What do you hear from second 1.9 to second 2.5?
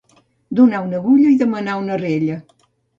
rella.